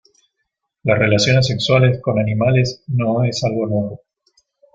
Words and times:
Las 0.81 0.97
relaciones 0.97 1.45
sexuales 1.45 2.01
con 2.01 2.17
animales 2.17 2.83
no 2.87 3.23
es 3.23 3.43
algo 3.43 3.67
nuevo. 3.67 4.01